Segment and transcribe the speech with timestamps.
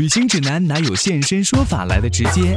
[0.00, 2.56] 旅行指南哪有现身说法来的直接？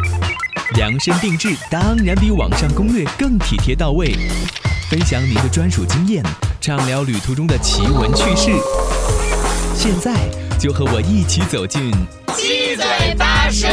[0.75, 4.15] 量身定制当然比网上攻略更体贴到位。
[4.89, 6.23] 分享您的专属经验，
[6.61, 8.49] 畅聊旅途中的奇闻趣事。
[9.75, 10.15] 现在
[10.57, 11.91] 就和我一起走进
[12.37, 13.67] 七嘴八舌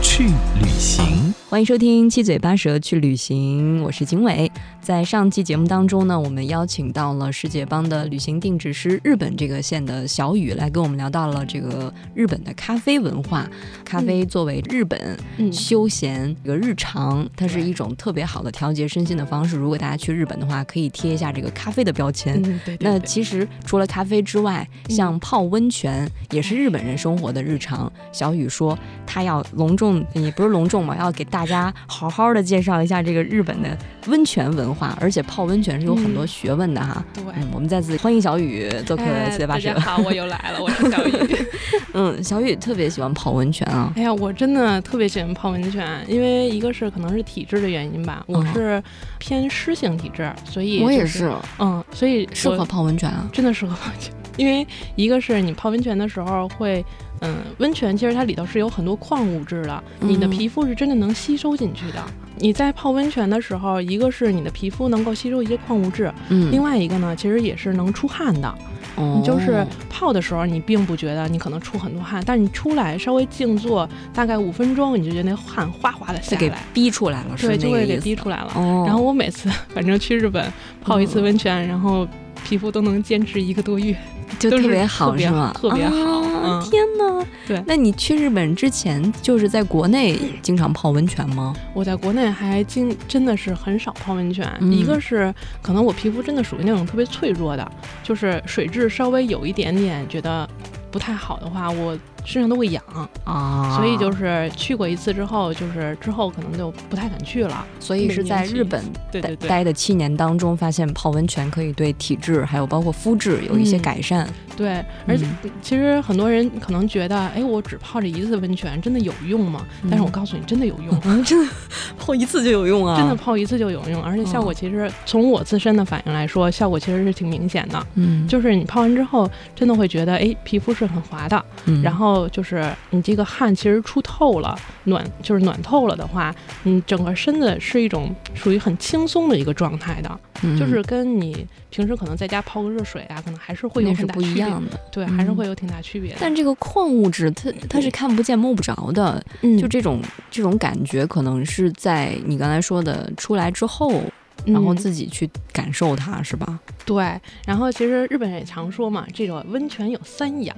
[0.00, 0.26] 去
[0.62, 1.34] 旅行。
[1.50, 4.48] 欢迎收听《七嘴八舌去旅行》，我是景伟。
[4.84, 13.48] 在上期节目当中呢，我们邀请到了世界邦的旅行定制师日本这个县的小雨来跟我们聊到了这个日本的咖啡文化。
[13.82, 15.18] 咖啡作为日本
[15.50, 19.56] 休闲这个日常，它是一种特别好的调节身心的方式。
[19.56, 22.42] 如果大家去日本的话，可以贴一下这个咖啡的标签。
[22.66, 27.90] 对，那其实除了咖啡之外，像泡温泉也是日本人生活的日常。
[28.12, 37.04] 小雨说他要隆重，也不是隆重嘛，要给大家好好的介绍一下这个日本的温泉文化，而且泡温泉是有很多学问的哈。
[37.14, 39.68] 对，我们再次欢迎小雨做客七嘴八舌。
[39.68, 41.12] 大家好，我又来了，我是小雨。
[41.94, 43.92] 嗯，小雨特别喜欢泡温泉啊。
[43.96, 48.82] 哎呀，我真的特别喜欢泡温泉，因为一个是可能是体质的原因吧，我是
[49.18, 51.32] 偏湿性体质，所以我也是。
[51.58, 54.12] 嗯，所以适合泡温泉啊，真的适合泡温泉。
[54.36, 56.84] 因为一个是你泡温泉的时候会。
[57.24, 62.02] 嗯，温泉其实它里头是有很多矿物质的，你的皮肤是真的能吸收进去的。
[62.36, 68.52] 你在泡温泉的时候，一个是你的皮肤能够吸收一些矿物质，嗯，另外一个呢，其实也是能出汗的。
[68.96, 78.52] 你就是泡的时候，你并不觉得你可能出很多汗，但是你出来稍微静坐大概五分钟，你就觉得那汗哗哗的下来，逼出来了，对，就会给逼出来了。
[78.86, 82.06] 然后我每次 反正去日本泡一次温泉，然后
[82.44, 83.96] 皮肤都能坚持一个多月。
[84.38, 85.52] 就特别好是吗？
[85.54, 86.60] 特别好！
[86.62, 87.26] 天哪！
[87.46, 91.54] 对，那你去日本之前就是在国内经常泡温泉吗？
[91.72, 100.48] 我在国内还经真的是很少泡温泉，一个是可能我皮肤真的属于那种特别脆弱的，就是水质稍微有一点点觉得
[100.90, 101.96] 不太好的话，我。
[102.24, 102.82] 身上都会痒
[103.24, 107.64] 啊，所以就是去过一次之后，就是之后可能就不太敢去了。
[107.78, 114.28] 所以是在日本待待的七年当中，发现泡温泉可以对体质还有包括肤质有一些改善。
[114.56, 115.26] 对，而且
[115.60, 119.66] 其实很多人可能觉得，哎，我只泡这一次温泉真的有用吗？
[119.90, 121.52] 但是我告诉你，真的有用， 真的
[121.98, 122.96] 泡一次就有用啊！
[122.96, 127.86] 真的泡一次就有用，而且效果其实从我自身的反应来说，效果其实是挺明显的。
[127.94, 131.44] 嗯，就是你泡完之后，真的会觉得，哎，皮肤是很滑的，
[131.82, 132.13] 然后。
[132.30, 140.20] 就是你这个汗其实出透了，暖就是暖透了的话，你整个身子是一种属于很轻松的一个状态的，
[140.58, 146.16] 就是跟你平时可能在家泡个热水啊，可能还是会有很大不一样的，对，还是会有挺大区别。
[146.20, 149.22] 但这个矿物质它它是看不见摸不着的，
[149.60, 154.02] 就这种这种感觉，可能是在你刚才说的出来之后。
[154.46, 156.58] 然后自己去感受它，是吧？
[156.84, 157.20] 对。
[157.46, 160.54] 然后其实日本人也常说嘛，这个温泉有三养。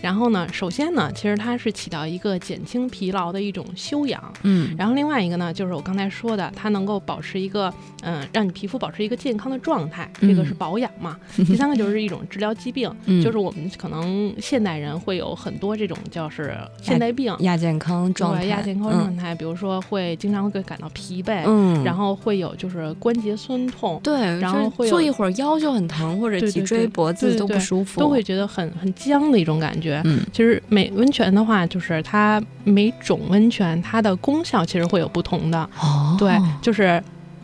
[0.00, 4.32] 然后呢，首先呢，其实它是起到一个减轻疲劳的一种修养。
[4.44, 4.74] 嗯。
[4.78, 11.18] 然后另外一个呢，就是我刚才说的，它能够保持一个嗯，让你皮肤保持一个健康的状态，这个是保养嘛。
[11.36, 12.90] 第三个就是一种治疗疾病，
[13.22, 23.18] 就是我们可能现代人会有很多这种叫是现代病，亚健康状态，亚健康状态，比如说会经常会感到疲惫，嗯，然后会有就是关。
[23.18, 30.00] 节酸痛，对，然后会坐一会儿腰就很疼，或者脊椎脖子都不舒服，都会觉得很很僵的一种感觉。
[30.04, 35.58] 嗯，其实每温泉的话，就是它每种温泉它的功效其实会有不同的。
[35.80, 37.02] 哦，对，就是。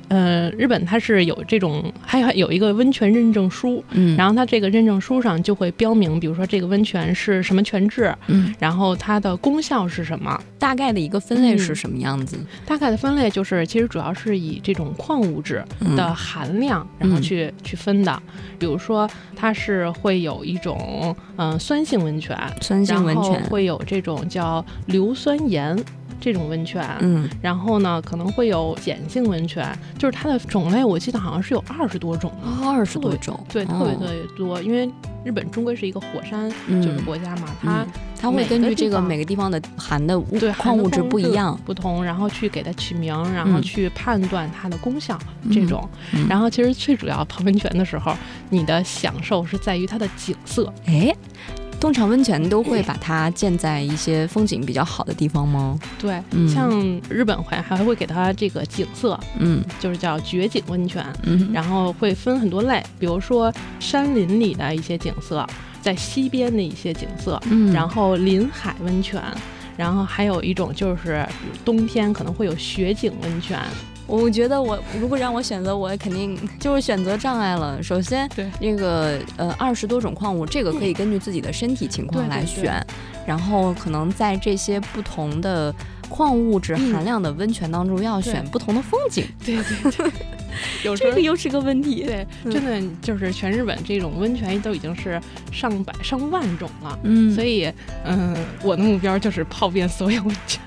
[0.09, 12.37] 呃，日本它是有这种，还有有一个温泉认证书，嗯，然后它这个认证书上就会标明，比如说这个温泉是什么泉质，嗯，然后它的功效是什么，大概的一个分类是什么样子？
[12.67, 15.65] 大概的分类就是，其实主要是以这种矿物质
[15.97, 18.23] 的含量，然后去去分的，
[18.59, 23.43] 比如说它是会有一种嗯酸性温泉，酸性温泉。
[23.45, 25.77] 会有这种叫硫酸盐。
[26.25, 34.59] 这种温泉，嗯，然后呢，可能会有碱性温泉，就是它的种类，我记得好像是有二十多种，二十多种，对，特别特别多。
[34.63, 34.91] 因为
[35.23, 37.87] 日本终归是一个火山就是国家嘛，它
[38.19, 41.61] 它会根据这个每个地方的含的对矿物质不一样。
[41.67, 45.19] 不同，然后去给它取名，然后去判断它的功效
[45.53, 45.87] 这种。
[46.27, 48.17] 然后其实最主要泡温泉的时候，
[48.49, 51.15] 你的享受是在于它的景色，哎。
[51.81, 55.79] 通常温泉都会把它建在一些风景比较好的地方吗？
[55.99, 56.71] 对，像
[57.11, 65.47] 日本会还会给它这个景色，嗯，就是叫绝景温泉，嗯，然后会分很多类，比如说山林里的一些景色，
[65.83, 69.23] 在西边的一些景色，嗯，然后临海温泉，
[69.77, 71.27] 然后还有一种就是
[71.67, 73.61] 冬天可能会有雪景温泉。
[74.07, 77.83] 我觉得我如果让我选择，我肯定就是选择障碍了。
[77.83, 82.85] 首先，对那个呃二十多种矿物，这个可以根据自己的身体情况来选。
[83.27, 85.75] 然后可能在这些不同的
[86.11, 89.25] 矿物质含量的温泉当中，要选不同的风景。
[89.43, 90.13] 对对对。
[90.85, 95.21] 有这个又是个问题，对，真的就是全日本这种温泉都已经是
[95.53, 97.71] 上百上万种了，嗯，所以，
[98.05, 100.61] 嗯，我的目标就是泡遍所有温泉，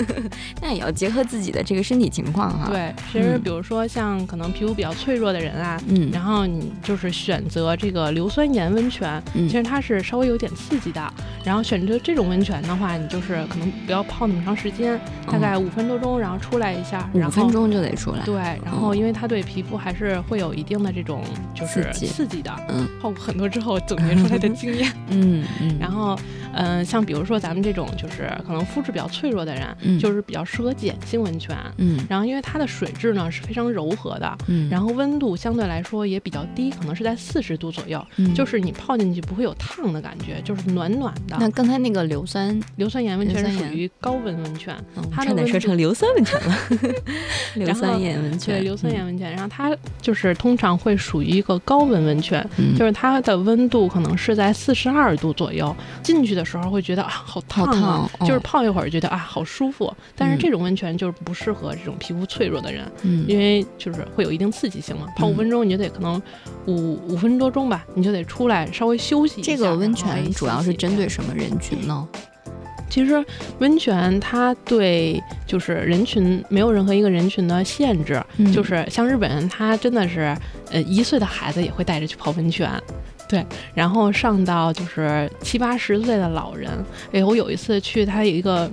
[0.60, 2.68] 那也要结合自己的这个身体情况哈。
[2.70, 11.12] 对，其实比如说像可能皮肤比较脆弱的人啊，嗯，然后你就是选择这个硫酸盐温泉，其实它是稍微有点刺激的，
[11.44, 18.34] 然后选择这种温泉的话，你就是可能不要泡那么长时间，大概五分多钟，然后出来一下，五分钟就得出来，对，
[18.64, 21.22] 然后因为它对皮肤还是会有一定的这种
[21.54, 26.18] 就是刺激的，嗯， 泡过很多之后总结出来的经验， 嗯嗯，然后
[26.54, 41.36] 嗯，像比如说咱们这种就是可能肤质比较脆弱的人，就是比较适合碱性温泉，嗯，然后因为它的水质呢是非常柔和的，嗯，然后温度相对来说也比较低，可能是在四十度左右，就是你泡进去不会有烫的感觉，就是暖暖的。
[41.38, 42.58] 那刚才那个硫酸。
[42.76, 44.74] 硫酸盐温泉是属于高温温泉，
[45.10, 46.56] 它差点说成硫酸温泉了，
[47.56, 49.76] 硫酸盐温泉，对，硫酸盐温泉，然后它。
[50.00, 52.48] 就是通常会属于一个高温温泉，
[52.78, 55.74] 就是它的温度可能是在四十二度左右。
[56.00, 59.92] 进去的时候会觉得啊，好烫啊，就是泡一会儿觉得啊，好舒服。
[60.14, 62.84] 但是这种温泉就是不适合这种皮肤脆弱的人，
[63.26, 65.06] 因为就是会有一定刺激性嘛。
[65.16, 66.22] 泡五分钟你就得可能
[66.66, 69.50] 五五分多钟吧，你就得出来稍微休息一下。
[69.52, 72.08] 这个温泉主要是针对什么人群呢？
[72.88, 73.24] 其实
[73.58, 78.22] 温泉它对就是人群没有任何一个人群的限制，
[78.54, 80.36] 就是像日本人，他真的是
[80.70, 82.70] 呃一岁的孩子也会带着去泡温泉，
[83.28, 83.44] 对，
[83.74, 86.70] 然后上到就是七八十岁的老人。
[87.12, 88.70] 哎，我有一次去他有一个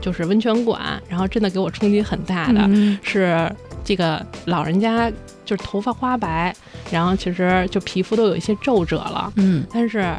[0.00, 2.70] 就是温泉馆，然后真的给我冲击很大的
[3.02, 3.50] 是
[3.84, 5.10] 这个老人家
[5.44, 6.54] 就是头发花白，
[6.90, 10.14] 然后其实就皮肤都有一些皱褶了，嗯，但是。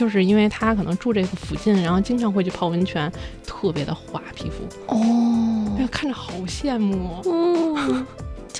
[0.00, 3.12] 就是因为他可能住这个附近，然后经常会去泡温泉，
[3.46, 4.64] 特别的滑皮肤。
[4.86, 8.06] 哦，哎呀，看着好羡慕哦。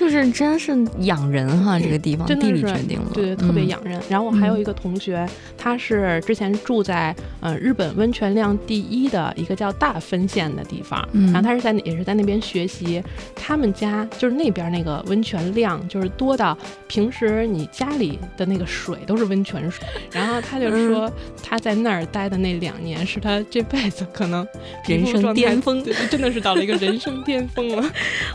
[0.01, 4.01] 就是真是养人哈，这个地方地理决定了，对对，特别养人。
[4.09, 12.99] 然后我还有一个同学，他是之前住在呃日本温泉量第一的一个叫大分县的地方，然后他是在也是在那边学习。
[13.35, 16.57] 他们家就是那边那个温泉量就是多到
[16.87, 19.85] 平时你家里的那个水都是温泉水。
[20.11, 21.11] 然后他就说
[21.43, 24.47] 他在那儿待的那两年是他这辈子可能
[24.87, 27.91] 人生巅峰，真的是到了一个人生巅峰了。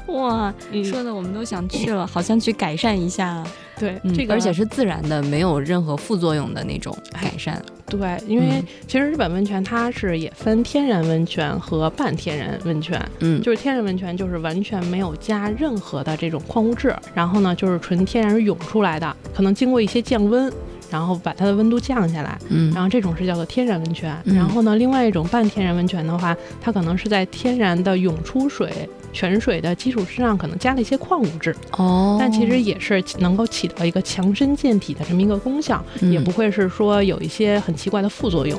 [0.15, 0.55] 哇，
[0.85, 1.47] 说的我们都。
[1.47, 3.45] 想去了，好像去改善一下，
[3.79, 7.63] 对这个，而且是自然的，没有任何副作用的那种改善。
[7.87, 20.53] 对，因为其实日本温泉它是也分天然温泉和半天然温泉，嗯，就是天然温泉就是完全没有加任何的这种矿物质，然后呢就是纯天然涌出来的，可能经过一些降温。
[20.97, 24.17] 然后把它的温度降下来，嗯，然后这种是叫做天然温泉。
[24.25, 31.55] 然后呢，另外一种半天然温泉的话，它可能是在天然的涌出水泉水的基础之上，可能加了一些矿物质。
[31.73, 38.59] 哦，但其实也是能够起到一个强身健体的这么一个功效，也不会是说有一些很奇怪的副作用。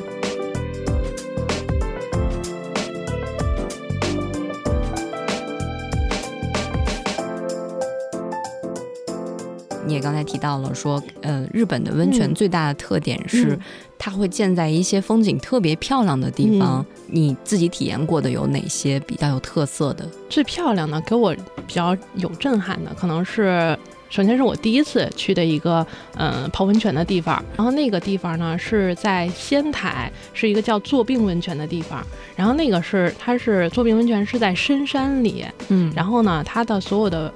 [9.98, 13.58] 也刚才提到了说，呃，日本的温泉最大的特点是，
[13.98, 16.86] 它会建在一些风景特别漂亮的地方。
[17.08, 20.08] 你自己体验过的有哪些比较有特色的？
[20.30, 21.34] 最漂亮的，给我
[21.66, 23.78] 比较有震撼的，可能是
[24.10, 25.86] 首先是我第一次去的一个，
[26.18, 27.44] 嗯，泡温泉的地方。
[27.56, 32.06] 然后那个地方呢是在仙台，是一个叫坐病温泉的地方。
[32.36, 37.34] 然后那个是它是坐病温泉是在深山里，嗯，然后呢，它的所有的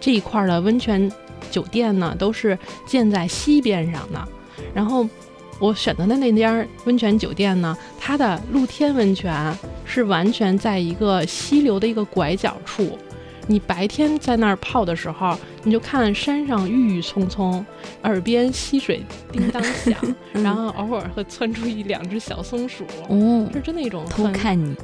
[0.00, 1.10] 这一块的温泉。
[1.50, 4.28] 酒店呢都是建在溪边上的，
[4.74, 5.08] 然后
[5.58, 12.98] 我选择的那家温泉酒店呢，它的露天温泉是完全在一个溪流的一个拐角处。
[13.46, 17.64] 你白天在那儿泡的时候，你就看山上郁郁葱葱，
[18.02, 19.96] 耳边溪水叮当响，
[20.32, 24.76] 然后偶尔会窜出一两只小松鼠，哦，是真的一种偷看你，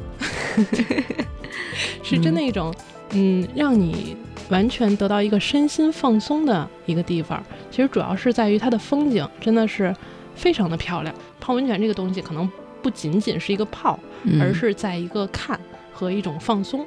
[2.03, 2.75] 是真的一种，
[3.11, 4.17] 嗯，让你。
[4.49, 9.93] 完全得到一个身心放松的一个地方，其实主要是在于它的风景，真的是
[10.37, 11.13] 非常的漂亮。
[11.41, 12.49] 泡温泉这个东西，可能
[12.81, 13.99] 不仅仅是一个泡，
[14.41, 15.59] 而是在一个看
[15.93, 16.87] 和一种放松。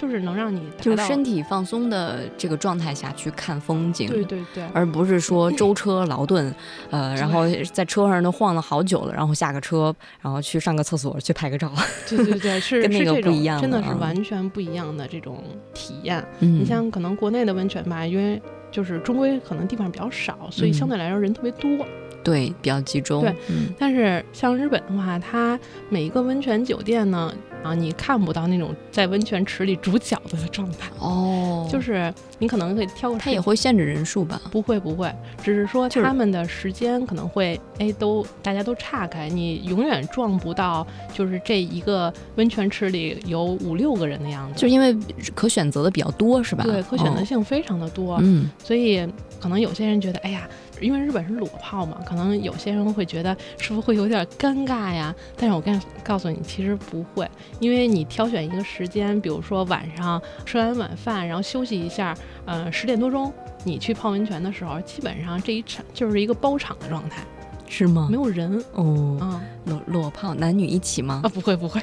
[0.00, 6.54] 就是能让你就是身体放松的这个状态下去看风景，对对对，而不是说舟车劳顿，
[6.88, 11.70] 呃，然后在车上都晃了好久了，然后下个车，然后去上个厕所去拍个照，
[12.08, 16.24] 对对对， 是跟那个不一样，真的是完全不一样的这种体验。
[16.38, 18.40] 你像可能国内的温泉吧，因为
[18.70, 21.86] 就是终归可能地方比较少，所以相对来说人特别多。
[22.22, 23.22] 对，比较集中。
[23.22, 34.40] 对嗯但是像日本的话，它每一个温泉酒店呢，啊，你看不到那种在温泉池里煮饺子的状态，哦，就是你可能可以挑个它也会限制人数吧？
[34.50, 44.58] 不会不会，只是说他们的时间可能会哎都大家都岔开，你永远撞不到，就是这一个温泉池里有五六个人的样子。
[44.58, 44.96] 就是因为
[45.34, 46.64] 可选择的比较多，是吧？
[46.64, 49.06] 对，可选择哦性非常的多，嗯，所以
[49.38, 50.48] 可能有些人觉得，哎呀，
[50.80, 55.14] 因为日本是裸泡嘛，可能有些人会觉得是不是会有点尴尬呀？
[55.36, 57.28] 但是我跟告诉你，其实不会，
[57.58, 63.32] 因为你挑选一个时间，比如说晚上吃完晚饭，然后休息一下，呃，十点多钟
[63.64, 67.22] 你去泡温泉的时候，基本上这一场就是一个包场的状态，
[67.68, 68.16] 是吗没？
[68.16, 68.62] 有人。
[68.72, 71.28] 哦，啊、裸裸泡男女一起吗啊，？
[71.28, 71.80] 不会不会，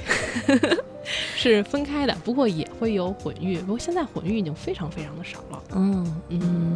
[1.35, 5.63] 是分开的，不过也会有混浴，不过现在混浴已经非常非常的少了。
[5.75, 6.75] 嗯嗯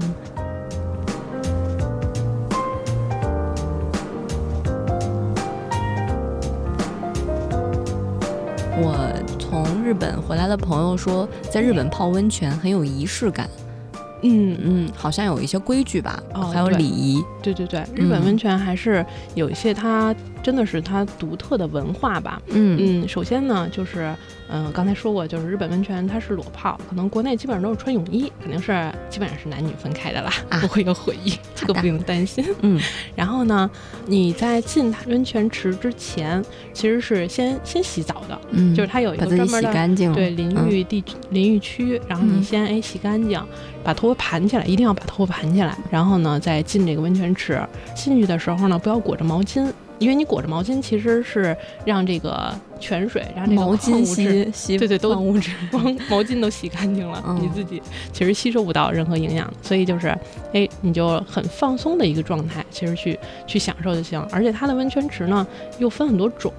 [8.84, 8.98] 我
[9.38, 13.48] 从日本回来的朋友说，在日本泡温泉很有仪式感，
[14.24, 22.42] 嗯嗯，好像有一些规矩吧，哦还有礼仪，对对对，日本嗯温泉还是有一些它真的是它独特的文化吧。
[22.48, 24.16] 嗯嗯，首先呢，就是
[24.50, 32.46] 嗯、呃刚才说过，就是日本温泉它是裸泡，可能国内基本上都是穿泳衣，肯定是基本上是男女分开的啦，啊不会有混浴，这个不用担心。
[32.62, 32.80] 嗯
[33.16, 33.70] 然后呢，
[34.06, 36.44] 你在进它温泉池之前，
[36.74, 39.72] 其实是先先洗澡的，嗯，就是它有一个专门的。
[40.14, 43.42] 对淋浴地、淋浴区，然后你嗯先哎洗干净，
[43.84, 47.60] 把头发盘起来，一定要把头发盘起来，然后呢再进这个温泉池。
[47.96, 51.56] 进去的时候呢，不要裹着毛巾，因为你裹着毛巾其实是
[51.86, 54.52] 让这个泉水，让这个矿毛巾物质。
[54.52, 57.80] 吸吸对对都矿物质， 光毛巾都洗干净了，嗯你自己
[58.12, 60.08] 其实吸收不到任何营养，所以就是，
[60.54, 64.20] 哎，你就很放松的一个状态，其实去去享受就行。
[64.32, 65.46] 而且它的温泉池呢
[65.78, 66.52] 又分很多种，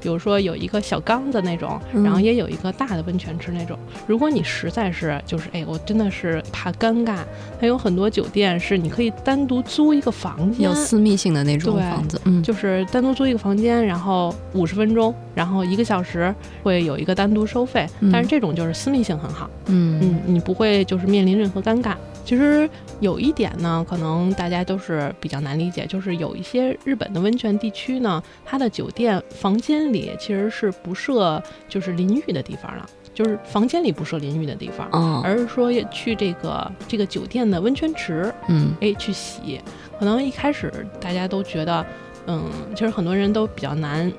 [0.00, 2.02] 比如说有一个小缸的那种，嗯。
[2.02, 3.78] 然后也有一个大的温泉池那种。
[4.06, 7.18] 如果你实在是就是，哎，我真的是怕尴尬，
[7.60, 10.62] 它有很多酒店是你可以单独租一个房间。
[10.62, 18.10] 有，私密性的那种对房子，嗯，就是单独租一个房间，然后五十分钟，然后一个小时会有一个单独收费，嗯。
[18.12, 19.98] 但是这种就是私密性很好，嗯。
[20.00, 21.94] 嗯，你不会就是面临任何尴尬。
[22.28, 22.68] 其实
[23.00, 39.58] 有一点呢，可能大家都是比较难理解，就是有一些日本的温泉地区呢，它的酒店房间里其实是不设就是淋浴的地方了，就是房间里不设淋浴的地方，哦，而是说去这个这个酒店的温泉池，嗯哎去洗。
[39.98, 41.86] 可能一开始大家都觉得，
[42.26, 42.44] 嗯，
[42.74, 44.12] 其实很多人都比较难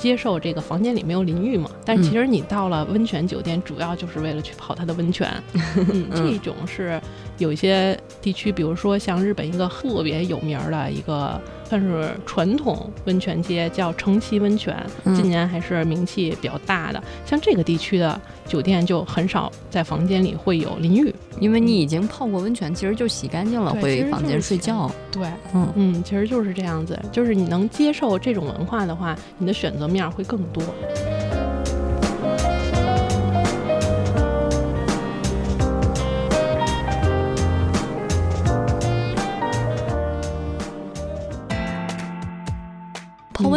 [0.00, 1.70] 接受这个房间里没有淋浴嘛。
[1.84, 5.30] 但是其实你到了温泉酒店，主要就是为了去泡它的温泉。
[5.76, 7.00] 嗯，这种是
[7.36, 11.38] 有一些地区，比如说像日本一个特别有名儿的一个
[11.68, 17.02] 算是传统温泉街，叫城崎温泉，嗯今年还是名气比较大的。
[17.26, 21.14] 像这个地区的酒店就很少在房间里会有淋浴。
[21.38, 24.90] 因为你已经泡过温泉，其实就洗干净了，回房间睡觉。
[25.12, 30.62] 对，嗯嗯，其实就是这样子，就是你能接受这种文化的话，你的选择面儿会更多。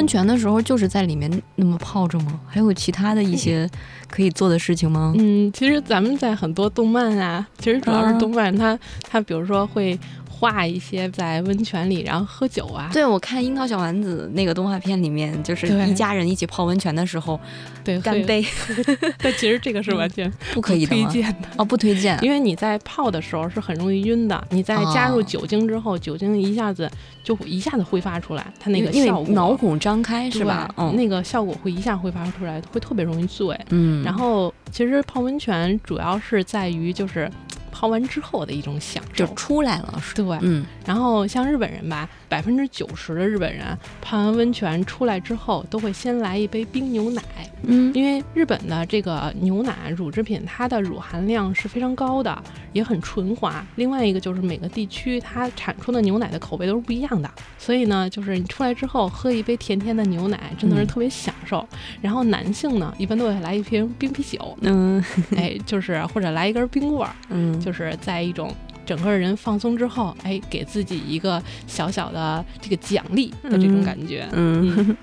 [0.04, 2.38] 温泉的时候就是在里面那么泡着吗？
[2.46, 3.70] 还有其他的一些
[4.10, 5.14] 可以做的事情吗？
[5.18, 8.78] 嗯，其实咱们在很多动漫啊，其实主要啊是动漫，它
[9.10, 9.98] 它比如说会
[10.44, 17.40] 画一些在温泉里然后喝酒啊，对，我看《樱桃小丸子》那个动画片里面，就是一家人一起泡温泉的时候
[17.82, 18.46] 对，干杯，
[19.20, 20.86] 但其实这个是完全不可以？
[20.86, 21.48] 推荐的。
[21.56, 22.20] 哦，不推荐。
[22.22, 26.92] 因为你在泡的时候是很容易晕的，你在加入哦酒精之后，酒精一下子
[27.24, 30.70] 就会一下子挥发出来，它那个因效果为脑孔张开是吧？
[30.76, 33.58] 嗯那个效果会一下挥发出来，会特别容易醉。
[33.70, 37.32] 嗯，然后其实泡温泉主要是在于就是
[37.74, 39.34] 泡完之后的一种享受就。
[39.34, 47.22] 出来了，是对，嗯然后像日本人吧，百分之九十的日本人泡完温泉出来之后，都会先来一杯冰牛奶，
[47.64, 53.66] 嗯因为日本的这个牛奶乳制品，它的乳含量是非常高的，也很纯滑。
[53.76, 61.68] 另外一个就是每个地区它产出的牛奶的口味都是不一样的，所以呢，就是你出来之后喝一杯甜甜的牛奶，真的是嗯特别享受。
[62.02, 65.04] 然后男性呢，一般都会来一瓶冰啤酒，嗯
[65.36, 68.54] 哎，就是或者来一根冰棍儿，嗯，就是在一种
[68.86, 74.28] 整个人放松之后，哎，给自己一个小小的这个奖励的这种感觉。
[74.32, 74.96] 嗯，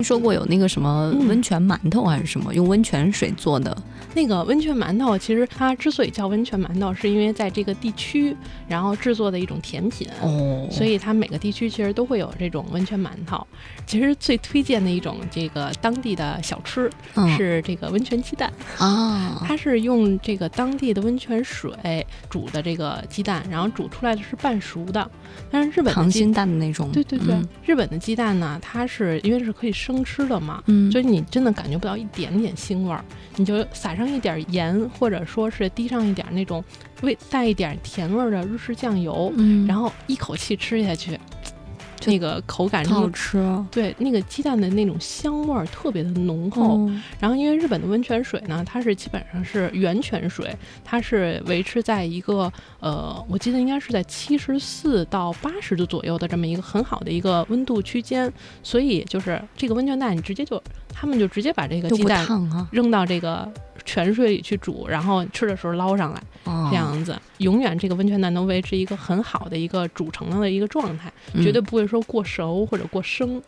[0.00, 3.76] 说过有那个什么嗯温泉馒头还是什么，用温泉水做的。
[4.14, 8.36] 那个温泉馒头，其实它之所以叫温泉馒头，是因为在这个地区，
[8.68, 10.06] 然后制作的一种甜品。
[10.20, 13.46] 哦，所以它每个地区其实都会有这种温泉馒头。
[13.86, 25.10] 其实最推荐的一种这个当地的小吃嗯是这个温泉鸡蛋，啊，它是用这个当地的温泉水煮的这个鸡蛋，然后煮出来的是半熟的。
[25.50, 26.90] 但是日本溏心蛋的那种。
[26.90, 33.04] 对对对，嗯日本的鸡蛋呢，它是因为是可以生吃的嘛，嗯，所以你真的感觉不到一点点腥味儿，
[33.36, 36.62] 你就撒上一点盐，或者说是滴上一点那种
[37.02, 41.18] 味带一点甜味儿的日式酱油，嗯，然后一口气吃下去，
[42.06, 43.66] 那个口感特好吃哦。
[43.70, 46.62] 对那个鸡蛋的那种香味儿特别的浓厚。
[46.62, 50.54] 哦然后因为日本的温泉水呢，它是基本上是源泉水，
[50.84, 58.32] 它是维持在一个呃，我记得应该是在七十四到八十度左右的这么一个很好的一个温度区间，
[58.62, 60.60] 所以就是这个温泉蛋，你直接就
[60.92, 62.26] 他们就直接把这个鸡蛋
[62.70, 63.48] 扔到这个
[63.84, 73.40] 泉水里去煮，然后吃的时候捞上来，哦这样子，永远这个温泉蛋能维持一个很好的一个煮成了的一个状态，嗯绝对不会说过熟或者过生，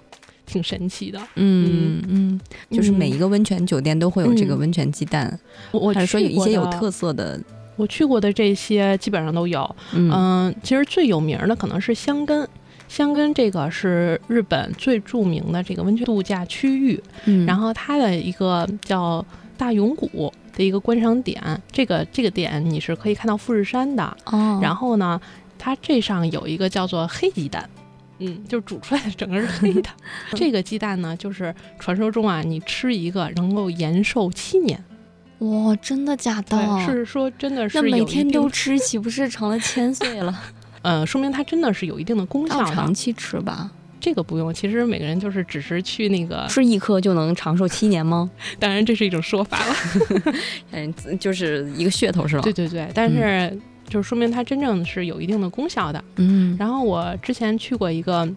[0.47, 1.21] 挺神奇的。
[1.37, 5.39] 嗯嗯，就是每一个个温泉酒店都会有这个嗯温泉鸡蛋，
[5.71, 7.41] 我我还是说有一些有特色的？
[7.77, 9.77] 我去过的这些基本上都有。
[9.95, 12.47] 嗯嗯，其实最有名的可能是香根。
[12.87, 19.25] 香根这个是日本最著名的这个温泉度假区域，嗯，然后它的一个叫
[19.57, 24.17] 大永谷的一个观赏点，这个这个点你是可以看到富士山的。
[24.27, 25.21] 哦，然后呢，
[25.59, 27.69] 它这上有一个叫做黑鸡蛋。
[28.19, 29.91] 嗯，就煮出来的整个是黑的。
[30.37, 34.83] 这个鸡蛋呢，就是传说中啊，你吃一个能够延寿七年。
[35.41, 36.57] 哇，真的假的？
[36.87, 40.41] 是说真的是那每天都吃，岂不是成了千岁了？
[40.83, 42.95] 呃，说明它真的是有一定的功效的长。
[42.95, 43.71] 期吃吧？
[44.05, 48.31] 这个不用，其实每个人就是只是去那个，吃一颗就能长寿七年吗？
[48.61, 49.75] 当然这是一种说法了。
[50.73, 52.43] 嗯，就是一个噱头是吧？
[52.43, 53.59] 对，对对，但是
[53.89, 56.05] 就是说明它真正是有一定的功效的。
[56.17, 58.29] 嗯，然后我之前去过一个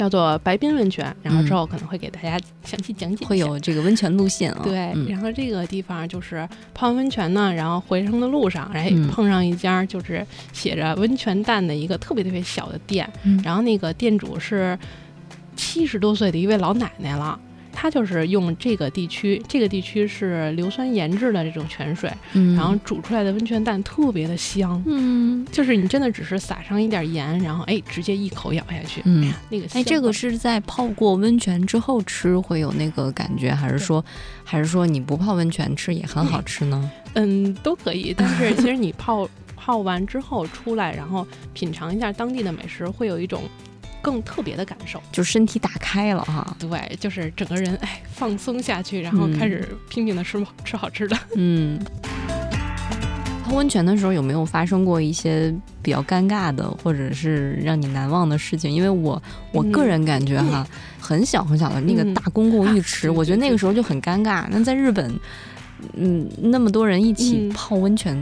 [0.00, 3.26] 叫做白滨温泉，然后之后可能会给大家详细讲解。
[3.26, 4.62] 会有这个温泉路线啊。
[4.64, 14.78] 对，嗯然后这个地方就是泡完温泉呢，然后回程的路上，哎，嗯碰上一家就是写着温泉蛋的一个特别特别小的店，嗯然后那个店主是
[15.54, 17.38] 七十多岁的一位老奶奶了。
[17.80, 29.32] 她就是用这个地区，这个地区是硫酸盐制的这种泉水，嗯，然后煮出来的温泉蛋特别的香，嗯就是你真的只是撒上一点盐，然后哎直接一口咬下去，嗯。
[29.48, 34.04] 那个香哎，这个是在泡过温泉之后吃会有那个感觉，还是说，
[34.44, 36.90] 还是说你不泡温泉吃也很好吃呢？
[37.14, 38.14] 嗯，都可以。
[38.14, 43.42] 但是其实你泡泡完之后出来，然后品尝一下当地的美食，会有一种
[44.02, 45.00] 更特别的感受。
[45.12, 46.56] 就身体打开了哈。
[46.58, 51.16] 对，就是整个人哎放松下去，然后嗯开始拼命的吃吃好吃的。
[51.36, 51.78] 嗯，
[53.44, 58.70] 泡温泉的时候有没有发生过一些比较尴尬的，或者是让你难忘的事情？
[58.70, 59.20] 因为我
[59.52, 60.66] 我个人感觉哈，
[61.00, 64.46] 很小很小的那个嗯大公共浴池，啊我觉得那个时候就很尴尬。
[64.50, 65.12] 那在日本，
[65.94, 68.16] 嗯，那么多人一起嗯泡温泉，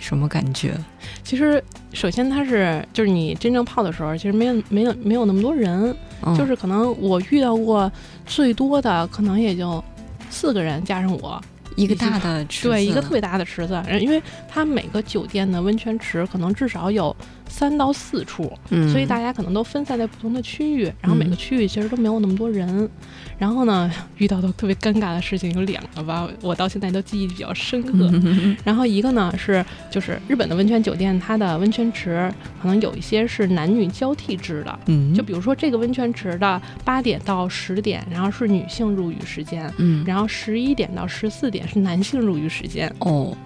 [0.00, 0.74] 什么感觉？
[1.22, 7.90] 其实，首先它是就是你真正泡的时候，其实没有没有没有那么多人，嗯、就是可能我遇到过
[8.26, 9.82] 最多的可能也就
[10.30, 11.40] 四个人加上我，
[11.76, 17.14] 一个大的池子，对，一个特别大的池子，因为它每个酒店的温泉池可能至少有
[17.50, 22.88] 三到四处，嗯，所以大家可能都分散在不同的区域，然后每个区域其实都没有那么多人。
[23.36, 27.92] 然后呢，遇到的特别尴尬的事情有两个吧，我到现在都记忆比较深刻。
[28.12, 32.32] 嗯然后一个呢是就是日本的温泉酒店，它的温泉池
[32.62, 34.78] 可能有一些是男女交替制的。
[34.86, 42.92] 嗯，就比如说这个温泉池的八点到十点，然后是女性入浴时间，嗯，然后十一点到十四点是男性入浴时间。
[42.98, 43.36] 哦，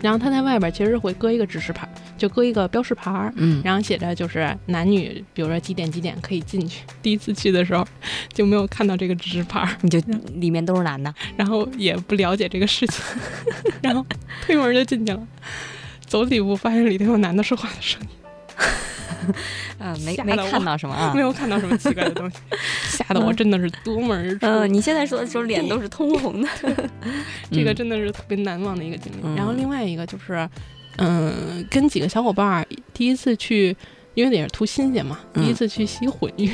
[0.00, 6.84] 然后它在外边其实会搁一个指示牌，就搁一个标识牌儿，嗯，然后写着就是男女，比如说几点几点可以进去。
[7.02, 7.86] 第一次去的时候
[8.32, 9.98] 就没有看到这个指示牌儿，你就
[10.34, 13.04] 里面都是男的，然后也不了解这个事情，
[13.82, 14.04] 然后
[14.42, 15.26] 推门就进去了。
[16.06, 18.08] 走几步发现里头有男的说话的声音，
[19.78, 21.20] 嗯， 没没看到什么啊 没。
[21.20, 22.36] 有看到什么奇怪的东西，
[22.96, 24.46] 吓得我真的是夺门而出。
[24.46, 26.48] 嗯，你现在说的时候脸都是通红的。
[27.50, 29.16] 这个真的是特别难忘的一个经历。
[29.22, 30.48] 嗯然后另外一个就是，
[30.96, 33.76] 嗯，跟几个小伙伴儿第一次去，
[34.14, 36.52] 因为也是图新鲜嘛，嗯第一次去洗混浴。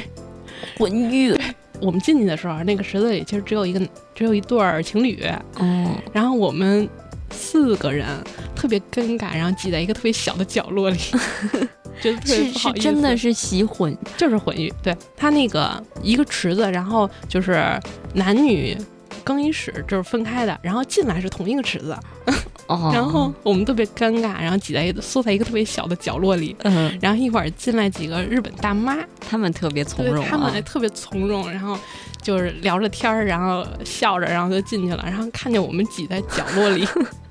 [0.79, 1.37] 混浴，
[1.81, 3.81] 我们进去的时候，那个池子里其实只有一个，
[4.15, 5.23] 只有一对儿情侣。
[5.59, 6.89] 嗯，然后我们
[7.31, 8.07] 四个人，
[8.55, 10.99] 特别尴尬，然后挤在一个特别小的角落里，
[12.01, 12.83] 觉得特别是是不好意思。
[12.83, 17.63] 真的是洗混，就是混浴，对他那个一个池子，然后就是
[18.15, 18.77] 男女
[19.23, 21.97] 更衣室就是分开的，然后进来是同一个池子，
[22.67, 26.55] 哦，然后我们特别尴尬，然后挤在一个缩在一个特别小的角落里。
[26.63, 31.79] 嗯，然后一会儿进来几个日本大妈，他们特别从对容、啊，他们还特别从容，然后
[32.21, 36.87] 就是聊着天儿，然后笑着，然后就进去了，然后看见我们挤在角落里。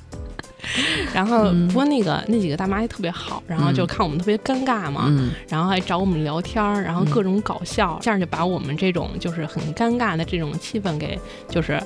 [1.13, 1.67] 然后，嗯。
[1.67, 5.31] 不过那个那几个大妈也特别好，然后就看我们特别尴尬嘛，嗯。
[5.49, 11.17] 然后还找我们聊天儿，然后各种搞笑，这样就把我们这种就是很尴尬的这种气氛给
[11.49, 11.81] 就是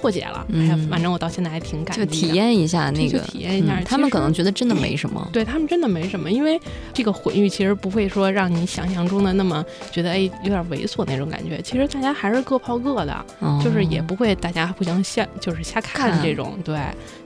[0.00, 0.44] 破解了。
[0.52, 2.10] 哎呀嗯，反正我到现在还挺感激就。
[2.10, 6.60] 体验一下那个，体验一下嗯他们可能觉得真的没什么， 对他们真的没什么，因为
[6.92, 11.60] 这个混浴其实不会说让你想象中的那么觉得哎有点猥琐那种感觉。
[11.62, 16.22] 其实大家还是各泡各的，哦就是也不会大家互相瞎就是瞎看看。
[16.22, 16.78] 这种，对，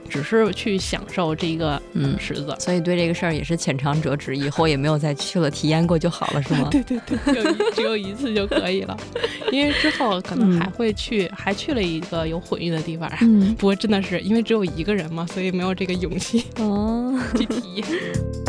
[0.09, 2.15] 只是去享受这个嗯。
[2.17, 2.55] 池子。
[2.59, 6.67] 所以对这个事儿也是浅尝辄止，以后也没有再去了，体验过就好了，是吗？
[6.71, 8.97] 对 对对， 只有一只有一次就可以了，
[9.51, 13.11] 因为之后可能还会去，还去了一个有混浴的地方。
[13.21, 18.46] 嗯，不过真的是因为只有一个人嘛，所以没有这个勇气哦，去体验。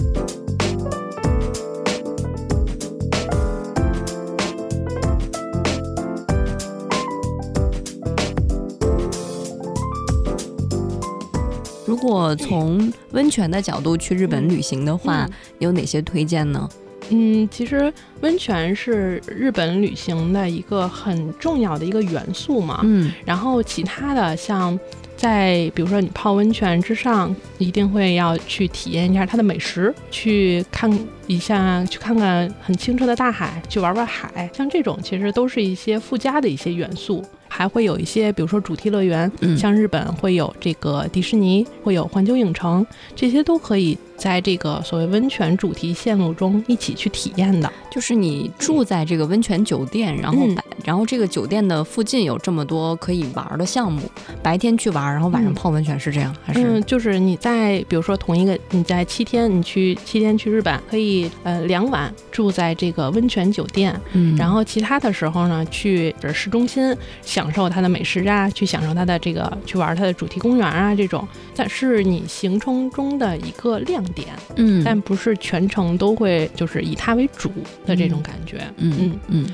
[11.98, 16.68] 果从温泉的角度去日本旅行的话，嗯有哪些推荐呢？
[17.10, 22.80] 嗯，其实温泉是日本旅行的一个很重要的一个元素嘛。
[22.82, 24.78] 嗯然后其他的像
[25.16, 30.90] 在比如说你泡温泉之上，一定会要去体验一下它的美食，去看
[31.26, 37.24] 一下，去看看很清澈的大海，去玩玩海，像这种其实都是一些附加的一些元素。
[37.48, 47.70] 还会有一些，比如说主题乐园，嗯像日本会有这个迪士尼，会有环球影城，这些都可以在这个所谓温泉主题线路中一起去体验的。
[47.90, 50.46] 就是你住在这个温泉酒店，然后
[50.88, 54.00] 然后这个酒店的附近有这么多可以玩的项目，
[54.42, 56.64] 白天去玩，然后晚上嗯泡温泉，是这样还是？
[56.64, 77.52] 嗯，就是你在比如说同一个你在七天，你去七天去日本，可以呃两晚住在这个温泉酒店，嗯然后其他的时候呢，去呃市中心享受它的美食啊，去享受它的这个去玩它的主题公园啊这种，但是你行程中的一个亮点，嗯，但不是全程都会就是以它为主
[77.84, 78.62] 的这种感觉。
[78.78, 79.46] 嗯嗯嗯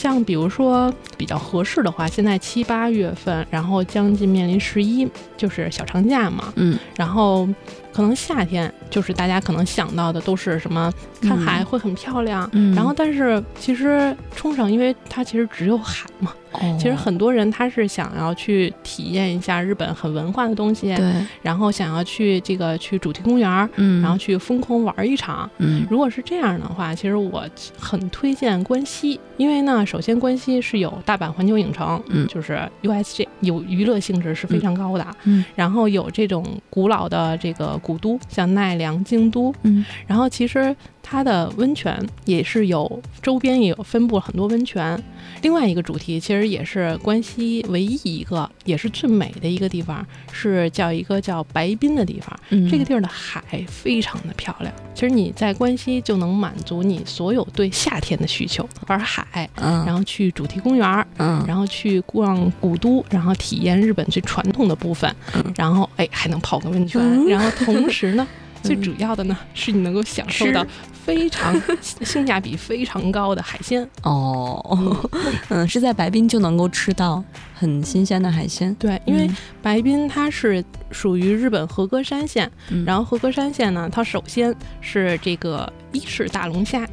[0.00, 6.78] 像比如说比较合适的话，现在七八月份，然后将近面临十一，就是小长假嘛，嗯。
[6.96, 7.46] 然后
[7.92, 25.48] 可能夏天就是大家可能想到的都是什么看海会很漂亮，嗯，然后但是其实冲绳因为它其实只有海嘛，哦其实很多人他是想要去体验一下日本很文化的东西，对，然后想要去这个去主题公园，嗯，然后去疯狂玩一场。
[25.58, 25.86] 嗯。
[25.90, 27.44] 如果是这样的话，其实我
[27.78, 35.44] 很推荐关西，因为呢，首先关西是有大阪环球影城，嗯就是 USJ 有娱乐性质是非常高的，嗯。
[35.54, 39.84] 然后有这种古老的这个古都，像奈良、京都，嗯。
[40.06, 45.02] 然后其实它的温泉也是有周边也有分布很多温泉。
[45.42, 52.38] 另外一个主题其实也是关西唯一一个也是最美的一个地方，是叫一个叫白滨的地方。
[52.50, 61.06] 嗯，这个地儿的海非常的漂亮，其实你在关西就能满足你所有对夏天的需求，玩海，嗯，然后去主题公园
[61.46, 68.26] 然后去逛古都，然后体验日本最传统的部分，嗯然后哎还能泡个温泉，嗯然后同时呢，
[68.62, 68.82] 最嗯。
[68.82, 70.66] 主要的呢是你能够享受到
[71.04, 73.88] 非常性价比非常高的海鲜。
[74.02, 75.10] 哦，
[75.48, 77.22] 嗯，是在白滨就能够吃到
[77.54, 79.36] 很新鲜的海鲜，对，因为嗯。
[79.62, 82.84] 白滨它是属于日本和歌山县，嗯。
[82.84, 86.86] 然后和歌山县呢，它首先是这个伊势大龙虾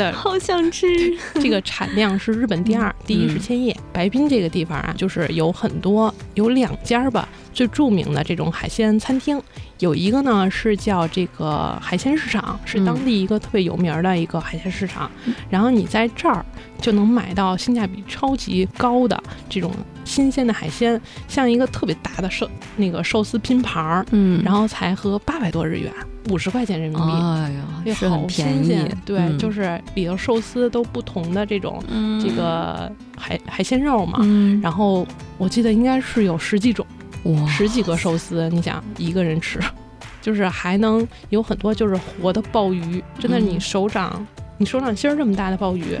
[0.00, 0.86] 的 好想吃，
[1.34, 3.76] 这个产量是日本第二，第一是千叶。
[3.92, 9.40] 白滨这个地方啊，就是有很多有两家吧，最著名的这种海鲜餐厅，
[9.80, 15.10] 有一个呢是叫这个海鲜市场，是当地一个特别有名儿的一个海鲜市场。
[15.50, 16.42] 然后你在这儿
[16.80, 19.70] 就能买到性价比超级高的这种
[20.06, 25.92] 新鲜的海鲜，像一个特别大的寿那个寿司拼盘儿，嗯，然后才合八百多日元，
[26.28, 27.12] 五十块钱人民币。
[27.12, 34.18] 哎呀，好很便宜，，对，嗯就是里头寿司都不同的这种嗯这个海海鲜肉嘛。
[34.22, 35.06] 嗯，然后
[35.38, 36.86] 我记得应该是有十几种，
[37.24, 39.58] 哇，十几个寿司，你想一个人吃，
[40.20, 44.24] 就是还能有很多就是活的鲍鱼，真的嗯你手掌
[44.60, 45.96] 你手掌心儿这么大的鲍鱼，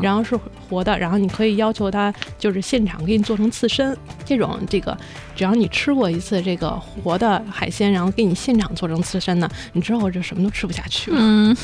[0.00, 4.96] 然后是活的，然后你可以要求他就是现场给你做成刺身，这种这个
[5.34, 11.56] 只要你吃过一次这个活的海鲜，然后给你现场做成刺身的，你之后就什么都吃不下去了，嗯。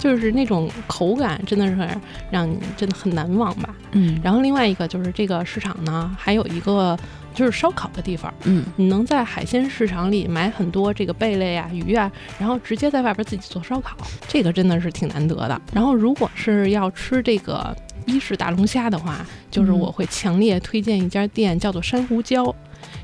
[0.00, 1.88] 就是那种口感真的是
[2.28, 3.72] 让你真的很难忘吧。
[3.92, 6.98] 嗯然后另外一个就是这个市场呢，还有一个
[7.34, 8.32] 就是烧烤的地方。
[8.44, 13.96] 嗯你能在海鲜市场里买很多这个贝类啊、鱼啊，然后直接在外边自己做烧烤，
[14.28, 15.60] 这个真的是挺难得的。
[15.72, 22.54] 然后如果是要吃这个伊式大龙虾的话，就是嗯我会强烈推荐一家店，叫做珊瑚礁。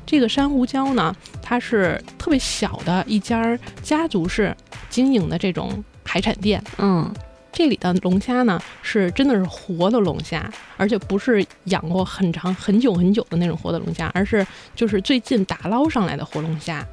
[0.05, 4.55] 这个珊瑚礁呢，它是特别小的一家家族式
[4.89, 6.61] 经营的这种海产店。
[6.77, 7.11] 嗯
[7.51, 16.85] 这里的龙虾呢，是真的是活的龙虾，而且不是养过很长很久很久的那种活的龙虾，而是就是最近打捞上来的活龙虾，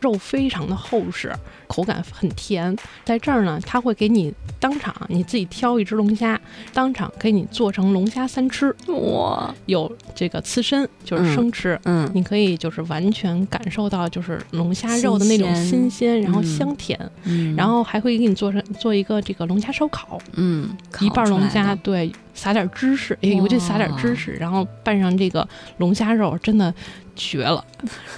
[0.00, 1.32] 肉非常的厚实，
[1.70, 2.76] 口感很甜。
[3.04, 6.38] 在这儿呢，他会给你当场你自己挑一只龙虾，
[6.74, 11.78] 当场给你做成龙虾三吃，哇有这个刺身就是生吃。
[11.84, 25.46] 嗯你可以就是完全感受到就是龙虾肉的那种新鲜然后嗯香甜，嗯，然后还会给你做成做一个这个龙虾烧烤，嗯一半龙虾，对，撒点芝士，哎，尤其撒点芝士，然后拌上这个
[25.78, 26.74] 龙虾肉，真的
[27.14, 27.64] 绝了。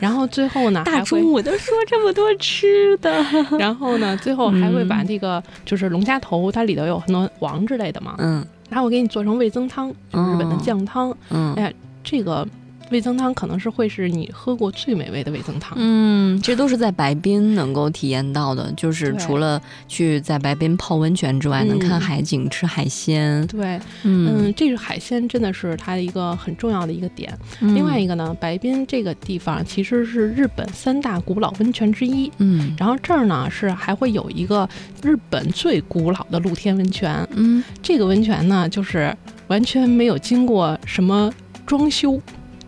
[0.01, 3.25] 然后最后呢， 大中，午都说这么多吃的，
[3.59, 5.07] 然后呢，最后还会把嗯。
[5.07, 8.45] 这个就是龙虾头，它里头有很多黄之类的嘛，嗯。
[8.71, 10.59] 它会给你做成味增汤，就是日本的哦。
[10.63, 11.15] 酱汤。
[11.31, 11.53] 嗯。
[11.55, 11.73] 哎
[12.05, 12.47] 这个
[12.93, 15.77] 味增汤可能是会是你喝过最美味的味增汤。
[15.77, 23.45] 嗯，这都是在白滨能够体验到的，就是除了去在白滨泡温泉之外，能看嗯海景、吃海鲜。
[23.49, 27.37] 对，嗯嗯，这个海鲜真的是它的一个很重要的一个点。
[27.61, 32.31] 嗯另外一个呢，白滨这个地方其实是日本三大古老温泉之一。
[32.39, 34.69] 嗯然后这儿呢是还会有一个
[35.03, 39.17] 日本最古老的露天温泉，嗯这个温泉呢就是
[39.49, 41.33] 完全没有经过什么
[41.67, 42.21] 装修，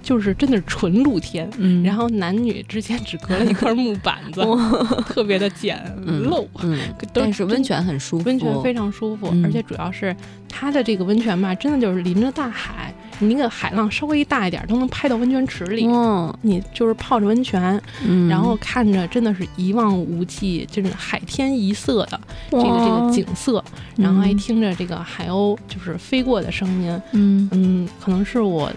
[0.04, 1.50] 就是真的是纯露天。
[1.58, 4.42] 嗯，然后男女之间只隔了一块木板子，
[5.08, 6.78] 特别的简嗯陋，嗯，
[7.12, 9.44] 但是温泉很舒服，温泉非常舒服，嗯。
[9.44, 10.14] 而且主要是
[10.48, 15.86] 它的这个温泉吧，真的就是临着大海，你那个海浪稍微大一点都能拍到温泉池里。
[15.86, 23.64] 哦，你就是泡着温泉，嗯，然后看着真的是一望无际，就是海天一色的这个这个景色，
[23.96, 27.48] 然后还嗯听着这个海鸥就是飞过的声音，嗯。
[27.52, 28.72] 嗯，可能是我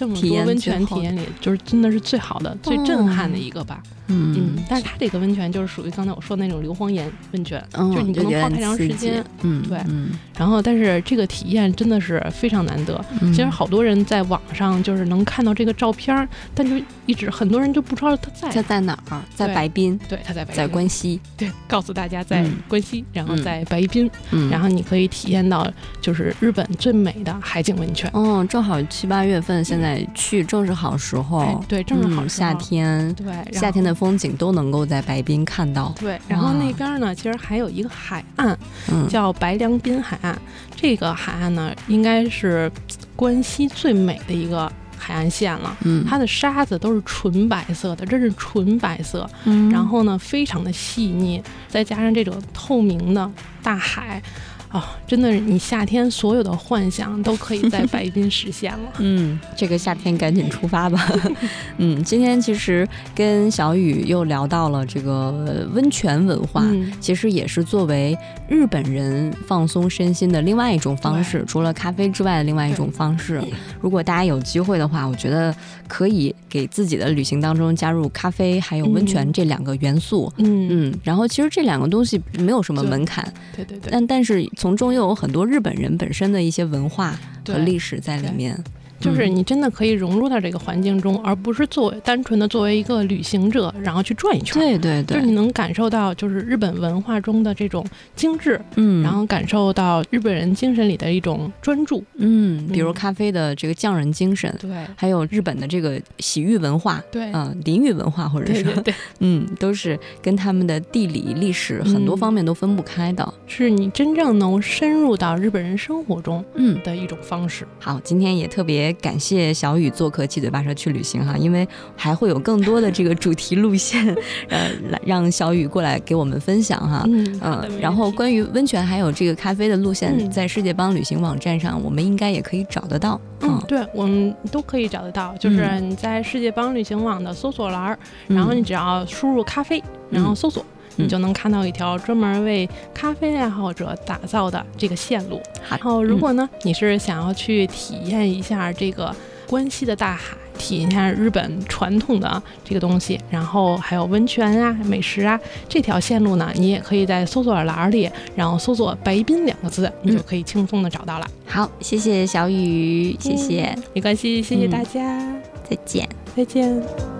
[0.00, 3.82] 这么体验多温泉体验里，就是真的是最好的、最震撼的一个吧。
[4.12, 9.22] 嗯嗯，但是它这个温泉就是属于刚才我说的那种硫磺岩温泉，嗯，就是你不能泡太长时间。
[9.42, 12.98] 嗯，对嗯，然后，但是这个体验真的是非常难得。
[13.20, 18.50] 嗯其实好多人在网上就是能看到这个照片儿，但就一直很多人就不知道它在。
[18.50, 19.20] 它在哪儿？
[19.34, 28.10] 在白滨，对，它在白在关西，对，告诉大家在嗯关西，然后嗯在白滨，嗯，然后你可以体验到就是日本最美的海景温泉。
[28.14, 35.94] 嗯，正好七八月份，现在去正是好时候，哎对正是好嗯时候夏天，对，夏天的风景都能够在白滨看到。
[35.98, 38.58] 对，然后那边呢，其实还有一个海岸
[38.90, 40.36] 嗯，叫白良滨海岸。
[40.74, 42.70] 这个海岸呢，应该是
[43.14, 45.76] 关西最美的一个海岸线了。
[45.82, 49.28] 嗯，它的沙子都是纯白色的，真是纯白色。
[49.44, 53.30] 嗯然后呢，非常的细腻，再加上这种透明的
[53.62, 54.22] 大海，
[54.70, 58.92] 啊，真的是你夏天所有的幻想都可以在白滨实现了。
[58.98, 61.08] 嗯，这个夏天赶紧出发吧。
[61.78, 66.62] 嗯，今天其实跟小雨又聊到了这个温泉文化。
[66.64, 68.16] 嗯，其实也是作为
[68.48, 73.42] 日本人放松身心的另外一种方式，除了咖啡之外的另外一种方式。
[73.80, 75.52] 如果大家有机会的话，我觉得
[75.88, 80.32] 可以给自己的旅行当中加入咖啡还有温泉嗯这两个元素。
[80.36, 83.24] 嗯，嗯，然后其实这两个东西没有什么门槛，
[83.56, 88.62] 对对对，但但是从中又有很多日本人本身的一些文化和历史在里面。
[89.00, 94.60] 就是嗯你真的可以融入到这个环境中，而不是作为单纯的作为一个旅行者，然后去转一圈。
[94.60, 97.84] 对对对，就是你能感受到，就是日本文化中的这种
[98.14, 102.04] 精致，嗯，然后感受到日本人精神里的一种专注。
[102.16, 113.34] 嗯，比如嗯咖啡的这个匠人精神，对还有日本的这个洗浴文化，对嗯、淋浴文化或者是对对对，嗯，都是跟他们的地理、历史很多嗯方面都分不开的。
[113.46, 117.66] 是你真正能深入到日本人生活中嗯，的一种方式。
[117.78, 124.06] 好，今天也特别感谢小雨做客七嘴八舌去旅行哈，因为还会有更多的这个主题路线，
[124.48, 127.04] 呃，来让小雨过来给我们分享哈。
[127.06, 127.40] 嗯
[127.80, 133.20] 然后关于温泉还有这个咖啡的路线，嗯在世界帮旅行网站上，我们应该也可以找得到。
[133.42, 137.98] 嗯，对，我们都可以找得到，就是嗯你在世界帮旅行网的搜索栏儿，
[138.28, 140.64] 然后你只要输入咖啡，然后搜索。
[141.00, 145.40] 你就能看到一条专门为咖啡爱好者打造的这个线路。
[145.62, 149.14] 好然后，如果呢，你是想要去体验一下这个
[149.46, 161.26] 关西的大海，体验一下日本传统的这个东西，然后还有温泉啊、美食啊，这条线路呢，你也可以在搜索栏里，然后搜索“白滨”两个字，你就可以轻松的找到了。
[161.46, 165.20] 好，谢谢小雨，谢谢，没关系，谢谢大家，
[165.68, 166.08] 再见。
[166.36, 167.19] 再见。